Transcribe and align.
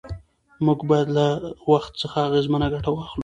موږ 0.65 0.79
باید 0.89 1.07
له 1.17 1.25
وخت 1.71 1.91
څخه 2.01 2.17
اغېزمنه 2.27 2.67
ګټه 2.73 2.89
واخلو 2.93 3.19